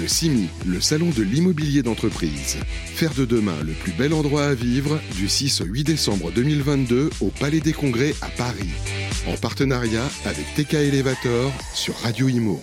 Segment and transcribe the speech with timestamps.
[0.00, 2.56] Le CIMI, le salon de l'immobilier d'entreprise.
[2.86, 7.10] Faire de demain le plus bel endroit à vivre du 6 au 8 décembre 2022
[7.20, 8.70] au Palais des Congrès à Paris.
[9.28, 12.60] En partenariat avec TK Elevator sur Radio Imo.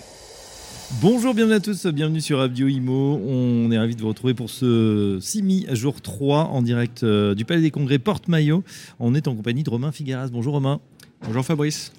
[1.00, 3.18] Bonjour, bienvenue à tous, bienvenue sur Radio Imo.
[3.26, 7.46] On est ravis de vous retrouver pour ce CIMI jour 3 en direct euh, du
[7.46, 8.62] Palais des Congrès Porte-Maillot.
[9.00, 10.28] On est en compagnie de Romain Figaras.
[10.28, 10.80] Bonjour Romain.
[11.24, 11.92] Bonjour Fabrice.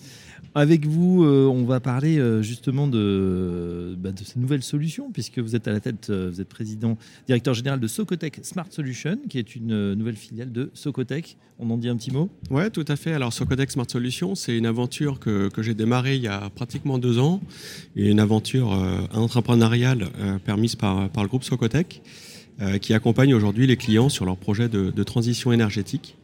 [0.55, 5.39] Avec vous, euh, on va parler euh, justement de, bah, de, ces nouvelles solutions, puisque
[5.39, 9.17] vous êtes à la tête, euh, vous êtes président, directeur général de Socotech Smart Solutions,
[9.29, 11.37] qui est une nouvelle filiale de Socotech.
[11.57, 12.29] On en dit un petit mot?
[12.51, 13.13] Oui, tout à fait.
[13.13, 17.19] Alors Socotech Smart Solutions, c'est une aventure que, j'ai démarrée il y a pratiquement deux
[17.19, 17.41] ans,
[17.95, 18.71] une aventure
[19.13, 20.07] entrepreneuriale
[20.45, 22.01] permise par, le groupe Socotech,
[22.81, 26.17] qui accompagne aujourd'hui les clients sur leurs projets de, de transition énergétique.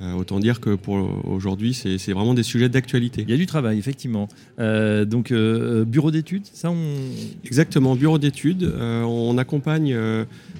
[0.00, 3.22] Euh, autant dire que pour aujourd'hui, c'est vraiment des sujets d'actualité.
[3.22, 4.28] Il y a du travail, effectivement.
[4.58, 6.76] Euh, donc, euh, bureau d'études, ça on...
[7.44, 8.72] Exactement, bureau d'études.
[8.80, 9.96] on accompagne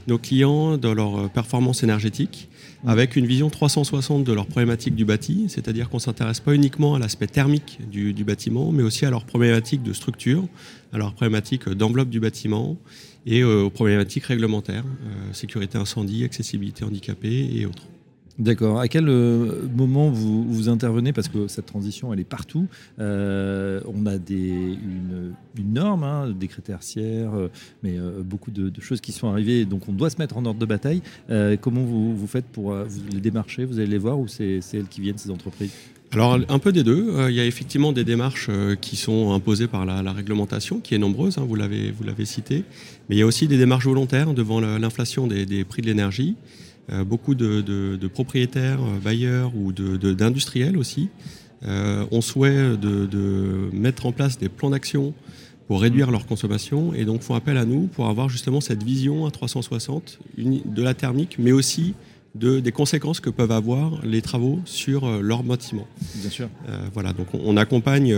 [0.08, 2.48] nos clients dans leur performance énergétique
[2.84, 2.88] mmh.
[2.88, 6.96] avec une vision 360 de leurs problématiques du bâti, c'est-à-dire qu'on ne s'intéresse pas uniquement
[6.96, 10.44] à l'aspect thermique du, du, bâtiment, mais aussi à leurs problématiques de structure,
[10.92, 12.76] à leurs problématiques d'enveloppe du bâtiment
[13.26, 14.84] et aux problématiques réglementaires,
[15.32, 17.84] sécurité incendie, accessibilité handicapée et autres.
[18.38, 18.80] D'accord.
[18.80, 21.12] À quel euh, moment vous, intervenez?
[21.12, 22.68] Parce que cette transition, elle est partout.
[22.98, 27.48] Euh, on a une, norme, hein, des critères euh,
[27.82, 29.64] mais beaucoup de, choses qui sont arrivées.
[29.64, 31.02] Donc on doit se mettre en ordre de bataille.
[31.60, 32.74] comment vous, faites pour
[33.12, 33.64] les démarcher?
[33.64, 35.72] Vous allez les voir ou c'est elles qui viennent, ces entreprises?
[36.12, 37.14] Alors un peu des deux.
[37.28, 38.50] Il y a effectivement des démarches
[38.80, 42.64] qui sont imposées par la, réglementation, qui est nombreuse, hein, vous l'avez vous l'avez cité,
[43.08, 46.36] mais il y a aussi des démarches volontaires devant l'inflation des, prix de l'énergie.
[46.92, 51.08] Euh, beaucoup de, propriétaires, euh, bailleurs ou d'industriels aussi
[51.64, 55.14] euh, ont souhait de, mettre en place des plans d'action
[55.68, 59.24] pour réduire leur consommation et donc font appel à nous pour avoir justement cette vision
[59.26, 61.94] à 360 de la thermique, mais aussi
[62.34, 65.86] de, des conséquences que peuvent avoir les travaux sur leur bâtiment.
[66.16, 66.48] Bien sûr.
[66.92, 68.16] voilà, donc on, accompagne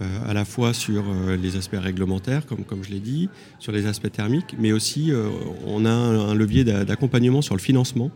[0.00, 3.28] à la fois sur euh, les aspects réglementaires, comme, comme je l'ai dit,
[3.58, 5.28] sur les aspects thermiques, mais aussi euh,
[5.66, 8.10] on a un, levier d'accompagnement sur le financement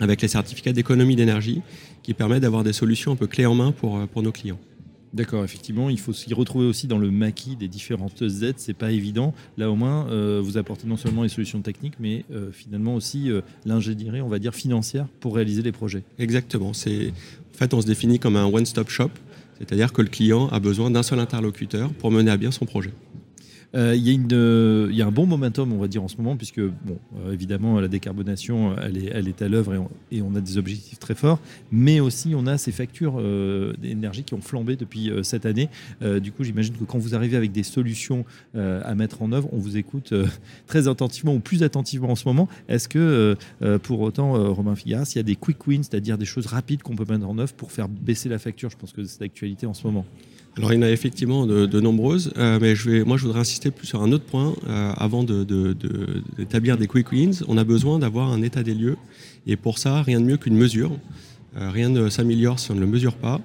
[0.00, 1.62] avec les certificats d'économie d'énergie
[2.02, 4.58] qui permettent d'avoir des solutions un peu clés en main pour, pour nos clients.
[5.12, 8.90] D'accord, effectivement, il faut s'y retrouver aussi dans le maquis des différentes aides, c'est pas
[8.90, 9.32] évident.
[9.56, 10.08] Là au moins,
[10.40, 13.30] vous apportez non seulement les solutions techniques, mais finalement aussi
[13.64, 16.02] l'ingénierie, on va dire, financière pour réaliser les projets.
[16.18, 16.72] Exactement.
[16.72, 17.12] C'est
[17.54, 19.10] en fait, on se définit comme un one-stop shop.
[19.58, 22.92] C'est-à-dire que le client a besoin d'un seul interlocuteur pour mener à bien son projet.
[23.74, 26.60] Euh, il euh, y, a un bon momentum, on va dire, en ce moment, puisque,
[26.60, 30.58] bon, euh, évidemment, la décarbonation, elle est, elle est à l'œuvre et, on a des
[30.58, 31.40] objectifs très forts,
[31.72, 33.20] mais aussi on a ces factures
[33.78, 35.68] d'énergie qui ont flambé depuis cette année.
[36.20, 38.24] du coup, j'imagine que quand vous arrivez avec des solutions
[38.54, 40.14] à mettre en œuvre, on vous écoute
[40.66, 42.48] très attentivement ou plus attentivement en ce moment.
[42.68, 43.36] Est-ce que,
[43.82, 46.96] pour autant, Romain Figaras, il y a des quick wins, c'est-à-dire des choses rapides qu'on
[46.96, 48.70] peut mettre en œuvre pour faire baisser la facture?
[48.70, 50.06] Je pense que c'est l'actualité en ce moment.
[50.56, 53.88] Alors il y en a effectivement de, nombreuses, euh, mais moi je voudrais insister plus
[53.88, 54.54] sur un autre point.
[54.68, 58.96] Euh, avant d'établir des quick wins, on a besoin d'avoir un état des lieux.
[59.46, 60.92] Et pour ça, rien de mieux qu'une mesure.
[61.56, 63.40] Euh, rien ne s'améliore si on ne le mesure pas.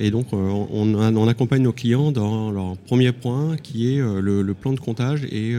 [0.00, 4.80] et donc on, accompagne nos clients dans leur premier point qui est le, plan de
[4.80, 5.54] comptage et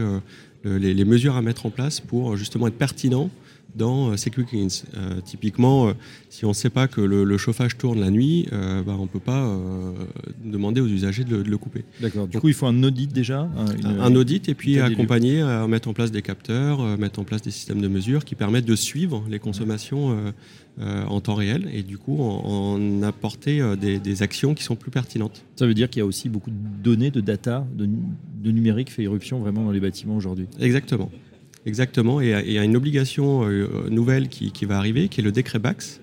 [0.64, 3.30] les, mesures à mettre en place pour justement être pertinent
[3.74, 4.84] dans euh, ces quick wins.
[4.96, 5.92] Euh, typiquement, euh,
[6.28, 9.20] si on ne sait pas que le, chauffage tourne la nuit, bah, on ne peut
[9.20, 9.56] pas
[10.44, 11.84] demander aux usagers de le, couper.
[12.00, 12.26] D'accord.
[12.26, 13.48] Du coup, il faut un audit déjà
[13.84, 17.52] Un audit et puis accompagner à mettre en place des capteurs, mettre en place des
[17.52, 20.32] systèmes de mesure qui permettent de suivre les consommations
[20.80, 25.44] en temps réel et du coup en, apporter des, actions qui sont plus pertinentes.
[25.54, 27.88] Ça veut dire qu'il y a aussi beaucoup de données, de data, de,
[28.42, 30.46] de numérique fait irruption vraiment dans les bâtiments aujourd'hui.
[30.58, 31.10] Exactement.
[31.68, 35.32] Exactement, et il y a une obligation euh, nouvelle qui, va arriver, qui est le
[35.32, 36.00] décret BAX,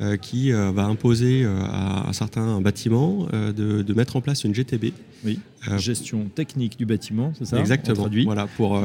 [0.00, 4.92] euh, qui euh, va imposer à un certain bâtiment de, mettre en place une GTB.
[5.24, 5.40] Oui,
[5.78, 8.80] gestion technique du bâtiment, c'est ça Exactement, voilà, pour,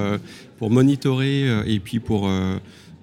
[0.58, 2.28] pour monitorer et puis pour,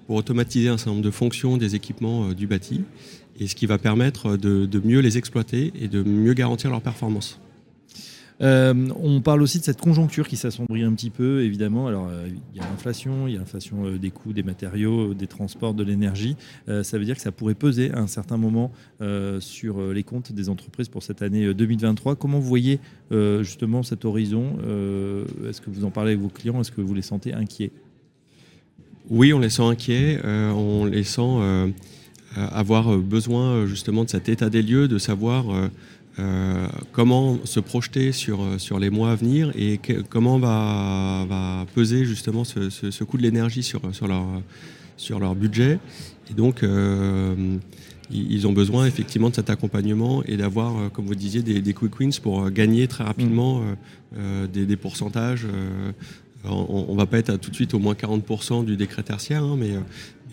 [0.05, 2.81] pour automatiser un certain nombre de fonctions des équipements du bâti,
[3.39, 6.81] et ce qui va permettre de, de mieux les exploiter et de mieux garantir leur
[6.81, 7.39] performance.
[8.41, 11.87] Euh, on parle aussi de cette conjoncture qui s'assombrit un petit peu, évidemment.
[11.87, 15.13] Alors, euh, il y a l'inflation, il y a l'inflation euh, des coûts des matériaux,
[15.13, 16.35] des transports, de l'énergie.
[16.67, 18.71] ça veut dire que ça pourrait peser à un certain moment
[19.39, 22.15] sur les comptes des entreprises pour cette année 2023.
[22.15, 22.79] Comment vous voyez
[23.11, 24.57] justement cet horizon
[25.47, 26.59] Est-ce que vous en parlez avec vos clients?
[26.61, 27.71] Est-ce que vous les sentez inquiets?
[29.09, 30.19] Oui, on les sent inquiets.
[30.23, 31.71] on les sent
[32.35, 35.45] avoir besoin justement de cet état des lieux, de savoir
[36.91, 39.79] comment se projeter sur, sur les mois à venir et
[40.09, 44.25] comment va, va peser justement ce, ce, coût de l'énergie sur, sur, leur,
[44.95, 45.79] sur leur budget.
[46.29, 46.63] Et donc,
[48.11, 52.19] ils ont besoin effectivement de cet accompagnement et d'avoir, comme vous disiez, des, quick wins
[52.21, 54.47] pour gagner très rapidement mmh.
[54.53, 55.47] des, pourcentages
[56.45, 59.55] on ne va pas être tout de suite au moins 40% du décret tertiaire, hein,
[59.57, 59.71] mais,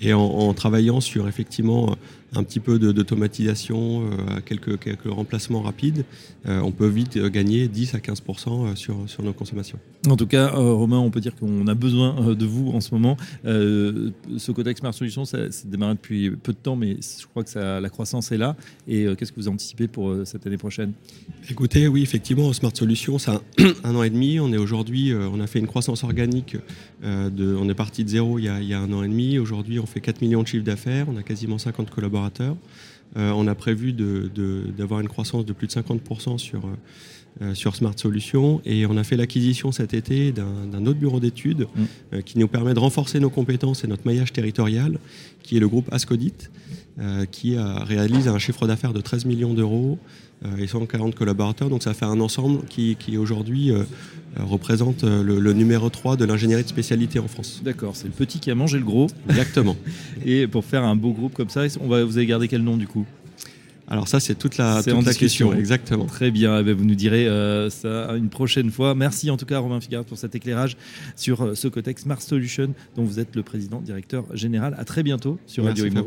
[0.01, 1.97] et en, travaillant sur effectivement
[2.35, 6.05] un petit peu d'automatisation, euh, quelques, quelques remplacements rapides,
[6.47, 9.79] euh, on peut vite gagner 10 à 15% sur, sur nos consommations.
[10.09, 12.95] En tout cas, euh, Romain, on peut dire qu'on a besoin de vous en ce
[12.95, 13.17] moment.
[13.45, 17.51] ce Codex Smart Solutions, ça, ça démarré depuis peu de temps, mais je crois que
[17.51, 18.57] ça, la croissance est là.
[18.87, 20.93] Et qu'est-ce que vous anticipez pour cette année prochaine?
[21.51, 24.39] Écoutez, oui, effectivement, Smart Solutions, ça a un an et demi.
[24.41, 26.57] On est aujourd'hui, on a fait une croissance organique.
[27.03, 29.09] de, on est parti de zéro il y a, il y a un an et
[29.09, 29.39] demi.
[29.39, 31.07] Aujourd'hui, on fait 4 millions de chiffres d'affaires.
[31.09, 32.57] On a quasiment 50 collaborateurs
[33.17, 36.63] euh, on a prévu d'avoir une croissance de plus de 50% sur,
[37.43, 41.67] euh, sur Smart Solutions et on a fait l'acquisition cet été d'un autre bureau d'études
[41.75, 41.85] mm.
[42.15, 44.99] euh, qui nous permet de renforcer nos compétences et notre maillage territorial,
[45.43, 46.35] qui est le groupe Ascodit,
[47.31, 49.99] qui réalise un chiffre d'affaires de 13 millions d'euros
[50.59, 51.71] et 140 collaborateurs.
[51.71, 53.85] Donc ça fait un ensemble qui, qui aujourd'hui euh,
[54.39, 57.61] représente euh, le, numéro 3 de l'ingénierie de spécialité en France.
[57.65, 59.09] D'accord, c'est le petit qui a mangé le gros.
[59.29, 59.77] Exactement.
[60.25, 62.77] Et pour faire un beau groupe comme ça, on va, vous avez gardé quel nom
[62.77, 63.07] du coup?
[63.89, 65.53] Alors ça, c'est toute la, toute la question.
[65.53, 66.07] Exactement.
[66.07, 66.61] Très bien.
[66.61, 68.95] Eh ben, vous nous direz euh, ça une prochaine fois.
[68.95, 70.77] Merci en tout cas, Romain Figard, pour cet éclairage
[71.17, 74.77] sur Socotec Smart Solution, dont vous êtes le président directeur général.
[74.79, 76.07] À très bientôt sur Radio Imo.